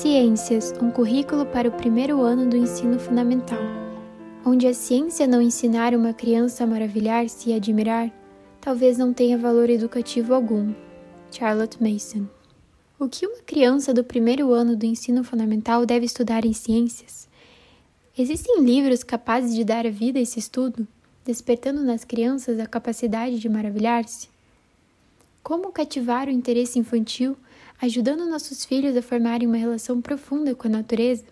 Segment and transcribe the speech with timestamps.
[0.00, 3.58] Ciências, um currículo para o primeiro ano do ensino fundamental.
[4.46, 8.08] Onde a ciência não ensinar uma criança a maravilhar-se e admirar,
[8.60, 10.72] talvez não tenha valor educativo algum.
[11.32, 12.28] Charlotte Mason.
[12.96, 17.28] O que uma criança do primeiro ano do ensino fundamental deve estudar em ciências?
[18.16, 20.86] Existem livros capazes de dar vida a esse estudo,
[21.24, 24.28] despertando nas crianças a capacidade de maravilhar-se?
[25.42, 27.36] Como cativar o interesse infantil
[27.80, 31.24] ajudando nossos filhos a formarem uma relação profunda com a natureza?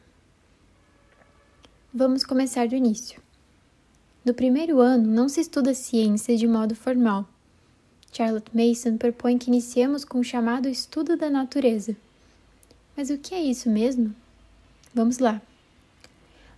[1.92, 3.20] Vamos começar do início.
[4.24, 7.26] No primeiro ano, não se estuda ciência de modo formal.
[8.12, 11.96] Charlotte Mason propõe que iniciemos com o chamado estudo da natureza.
[12.96, 14.14] Mas o que é isso mesmo?
[14.94, 15.40] Vamos lá.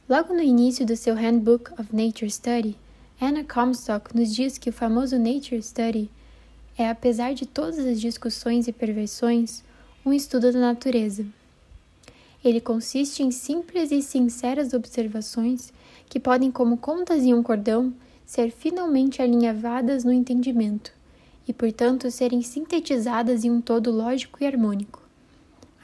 [0.08, 2.76] Logo no início do seu Handbook of Nature Study,
[3.20, 6.10] Anna Comstock nos diz que o famoso Nature Study
[6.78, 9.64] é, apesar de todas as discussões e perversões,
[10.08, 11.26] um estudo da natureza.
[12.42, 15.70] Ele consiste em simples e sinceras observações
[16.08, 17.92] que podem, como contas em um cordão,
[18.24, 20.92] ser finalmente alinhavadas no entendimento
[21.46, 25.02] e, portanto, serem sintetizadas em um todo lógico e harmônico.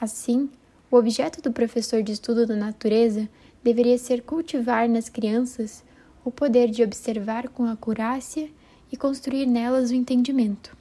[0.01, 0.49] Assim,
[0.89, 3.29] o objeto do professor de estudo da natureza
[3.63, 5.83] deveria ser cultivar nas crianças
[6.23, 8.49] o poder de observar com acurácia
[8.91, 10.75] e construir nelas o entendimento.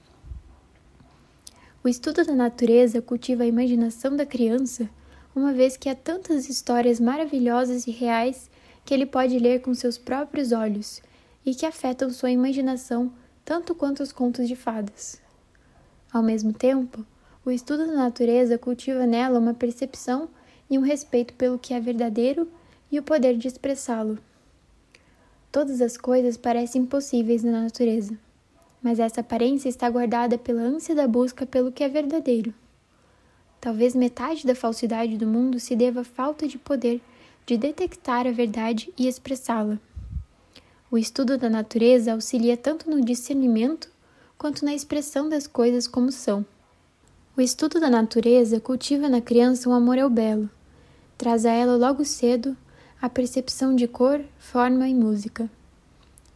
[1.85, 4.89] O estudo da natureza cultiva a imaginação da criança,
[5.37, 8.51] uma vez que há tantas histórias maravilhosas e reais
[8.87, 11.03] que ele pode ler com seus próprios olhos
[11.45, 13.13] e que afetam sua imaginação
[13.45, 15.21] tanto quanto os contos de fadas.
[16.11, 17.05] Ao mesmo tempo,
[17.45, 20.31] o estudo da natureza cultiva nela uma percepção
[20.71, 22.49] e um respeito pelo que é verdadeiro
[22.91, 24.19] e o poder de expressá-lo.
[25.53, 28.19] Todas as coisas parecem possíveis na natureza
[28.85, 32.53] mas essa aparência está guardada pela ânsia da busca pelo que é verdadeiro.
[33.59, 37.01] Talvez metade da falsidade do mundo se deva à falta de poder
[37.47, 39.79] de detectar a verdade e expressá-la.
[40.91, 43.89] O estudo da natureza auxilia tanto no discernimento
[44.37, 46.45] quanto na expressão das coisas como são.
[47.35, 50.49] O estudo da natureza cultiva na criança um amor ao belo,
[51.17, 52.55] traz a ela logo cedo
[53.01, 55.51] a percepção de cor, forma e música.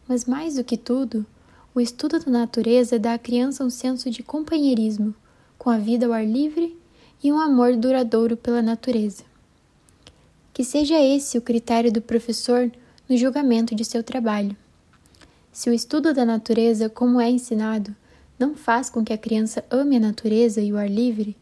[0.07, 1.25] Mas mais do que tudo,
[1.73, 5.13] o estudo da natureza dá à criança um senso de companheirismo
[5.57, 6.75] com a vida ao ar livre
[7.23, 9.23] e um amor duradouro pela natureza.
[10.53, 12.71] Que seja esse o critério do professor
[13.07, 14.55] no julgamento de seu trabalho.
[15.51, 17.95] Se o estudo da natureza, como é ensinado,
[18.37, 21.35] não faz com que a criança ame a natureza e o ar livre,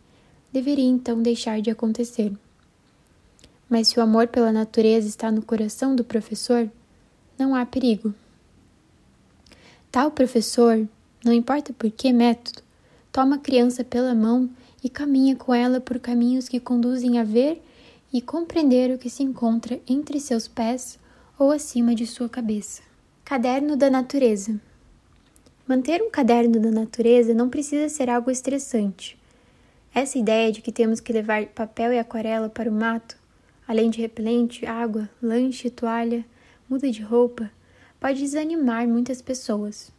[0.52, 2.34] deveria então deixar de acontecer.
[3.70, 6.70] Mas se o amor pela natureza está no coração do professor,
[7.38, 8.14] não há perigo.
[9.92, 10.88] Tal professor,
[11.24, 12.62] não importa por que método,
[13.12, 14.50] toma a criança pela mão
[14.84, 17.62] e caminha com ela por caminhos que conduzem a ver
[18.14, 21.00] e compreender o que se encontra entre seus pés
[21.38, 22.82] ou acima de sua cabeça.
[23.24, 24.60] Caderno da Natureza
[25.68, 29.18] Manter um caderno da natureza não precisa ser algo estressante.
[29.94, 33.18] Essa ideia de que temos que levar papel e aquarela para o mato,
[33.68, 36.26] além de repelente, água, lanche, toalha,
[36.70, 37.52] muda de roupa,
[38.00, 39.92] pode desanimar muitas pessoas.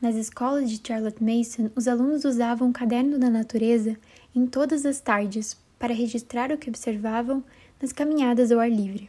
[0.00, 3.96] Nas escolas de Charlotte Mason, os alunos usavam um caderno da natureza
[4.34, 7.42] em todas as tardes para registrar o que observavam
[7.80, 9.08] nas caminhadas ao ar livre.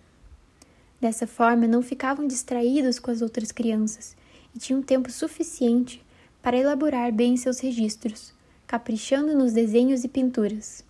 [1.00, 4.16] Dessa forma, não ficavam distraídos com as outras crianças
[4.56, 6.03] e tinham tempo suficiente
[6.41, 8.34] para elaborar bem seus registros,
[8.66, 10.84] caprichando nos desenhos e pinturas.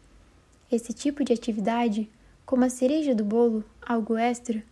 [0.72, 2.10] Esse tipo de atividade,
[2.46, 4.64] como a cereja do bolo, algo extra,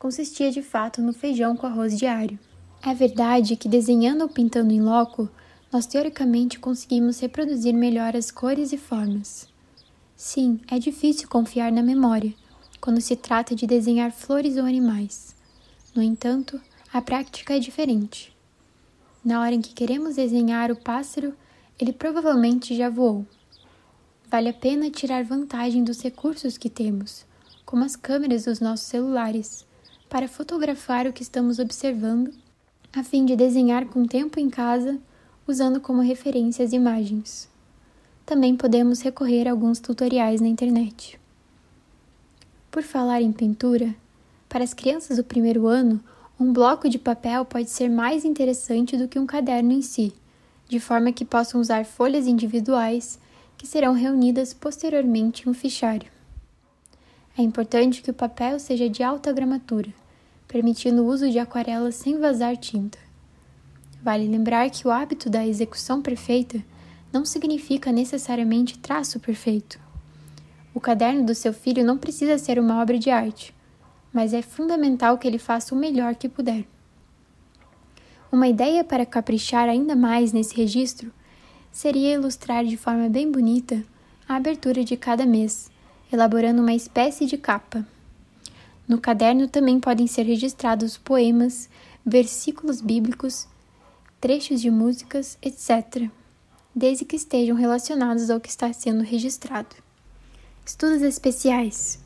[0.00, 2.38] consistia de fato no feijão com arroz diário.
[2.82, 5.28] É verdade que desenhando ou pintando em loco,
[5.70, 9.46] nós teoricamente conseguimos reproduzir melhor as cores e formas.
[10.16, 12.32] Sim, é difícil confiar na memória
[12.80, 15.36] quando se trata de desenhar flores ou animais.
[15.94, 16.58] No entanto,
[16.90, 18.34] a prática é diferente.
[19.22, 21.34] Na hora em que queremos desenhar o pássaro,
[21.78, 23.26] ele provavelmente já voou.
[24.30, 27.26] Vale a pena tirar vantagem dos recursos que temos,
[27.66, 29.68] como as câmeras dos nossos celulares,
[30.10, 32.32] para fotografar o que estamos observando,
[32.92, 34.98] a fim de desenhar com tempo em casa,
[35.46, 37.48] usando como referência as imagens.
[38.26, 41.18] Também podemos recorrer a alguns tutoriais na internet.
[42.72, 43.94] Por falar em pintura,
[44.48, 46.00] para as crianças do primeiro ano,
[46.38, 50.12] um bloco de papel pode ser mais interessante do que um caderno em si,
[50.68, 53.16] de forma que possam usar folhas individuais
[53.56, 56.19] que serão reunidas posteriormente em um fichário.
[57.40, 59.88] É importante que o papel seja de alta gramatura,
[60.46, 62.98] permitindo o uso de aquarelas sem vazar tinta.
[64.02, 66.62] Vale lembrar que o hábito da execução perfeita
[67.10, 69.80] não significa necessariamente traço perfeito.
[70.74, 73.54] O caderno do seu filho não precisa ser uma obra de arte,
[74.12, 76.66] mas é fundamental que ele faça o melhor que puder.
[78.30, 81.10] Uma ideia para caprichar ainda mais nesse registro
[81.72, 83.82] seria ilustrar de forma bem bonita
[84.28, 85.69] a abertura de cada mês,
[86.12, 87.86] elaborando uma espécie de capa.
[88.86, 91.68] No caderno também podem ser registrados poemas,
[92.04, 93.46] versículos bíblicos,
[94.20, 96.10] trechos de músicas, etc.,
[96.74, 99.76] desde que estejam relacionados ao que está sendo registrado.
[100.64, 101.98] Estudos especiais.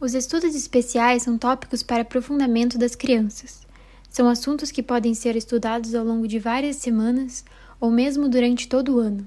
[0.00, 3.66] Os estudos especiais são tópicos para aprofundamento das crianças.
[4.10, 7.44] São assuntos que podem ser estudados ao longo de várias semanas
[7.80, 9.26] ou mesmo durante todo o ano.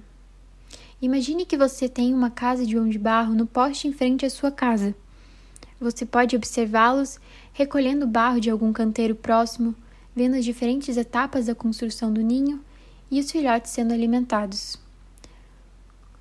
[1.01, 4.51] Imagine que você tem uma casa de de barro no poste em frente à sua
[4.51, 4.93] casa.
[5.79, 7.19] Você pode observá-los
[7.53, 9.73] recolhendo barro de algum canteiro próximo,
[10.15, 12.63] vendo as diferentes etapas da construção do ninho
[13.09, 14.77] e os filhotes sendo alimentados.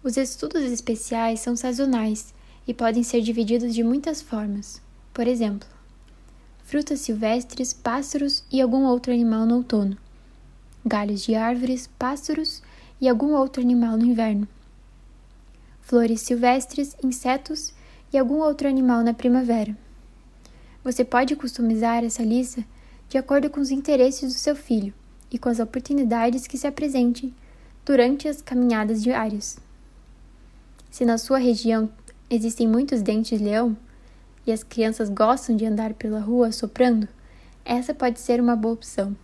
[0.03, 2.33] Os estudos especiais são sazonais
[2.67, 4.81] e podem ser divididos de muitas formas.
[5.12, 5.69] Por exemplo,
[6.65, 9.99] frutas silvestres, pássaros e algum outro animal no outono,
[10.87, 12.62] galhos de árvores, pássaros
[12.99, 14.49] e algum outro animal no inverno,
[15.90, 17.75] flores silvestres, insetos
[18.12, 19.76] e algum outro animal na primavera.
[20.84, 22.64] Você pode customizar essa lista
[23.08, 24.94] de acordo com os interesses do seu filho
[25.32, 27.34] e com as oportunidades que se apresentem
[27.84, 29.58] durante as caminhadas diárias.
[30.92, 31.90] Se na sua região
[32.31, 33.76] existem muitos dentes-leão
[34.46, 37.08] e as crianças gostam de andar pela rua soprando,
[37.64, 39.16] essa pode ser uma boa opção.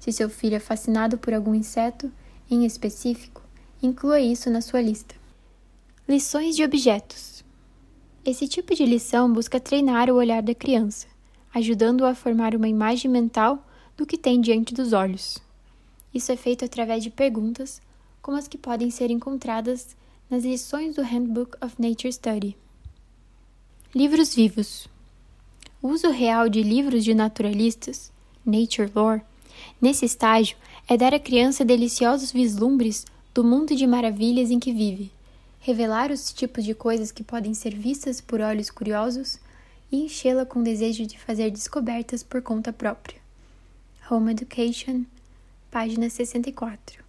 [0.00, 2.10] Se seu filho é fascinado por algum inseto
[2.50, 3.40] em específico,
[3.80, 5.21] inclua isso na sua lista.
[6.08, 7.44] Lições de objetos.
[8.24, 11.06] Esse tipo de lição busca treinar o olhar da criança,
[11.54, 13.64] ajudando-o a formar uma imagem mental
[13.96, 15.38] do que tem diante dos olhos.
[16.12, 17.80] Isso é feito através de perguntas,
[18.20, 19.96] como as que podem ser encontradas
[20.28, 22.56] nas lições do Handbook of Nature Study.
[23.94, 24.88] Livros vivos.
[25.80, 28.12] O uso real de livros de naturalistas,
[28.44, 29.22] nature lore,
[29.80, 30.56] nesse estágio
[30.88, 35.12] é dar à criança deliciosos vislumbres do mundo de maravilhas em que vive,
[35.62, 39.38] revelar os tipos de coisas que podem ser vistas por olhos curiosos
[39.92, 43.16] e enchê-la com desejo de fazer descobertas por conta própria.
[44.10, 45.04] Home Education,
[45.70, 47.04] página 64.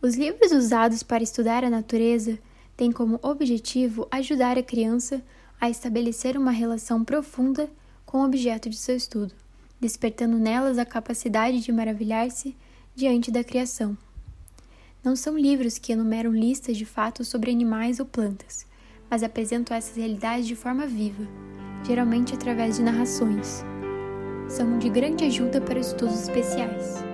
[0.00, 2.38] Os livros usados para estudar a natureza
[2.76, 5.20] têm como objetivo ajudar a criança
[5.60, 7.68] a estabelecer uma relação profunda
[8.06, 9.34] com o objeto de seu estudo,
[9.80, 12.56] despertando nelas a capacidade de maravilhar-se
[12.94, 13.98] diante da criação.
[15.04, 18.66] Não são livros que enumeram listas de fatos sobre animais ou plantas,
[19.10, 21.28] mas apresentam essas realidades de forma viva,
[21.86, 23.62] geralmente através de narrações.
[24.48, 27.04] São de grande ajuda para estudos especiais.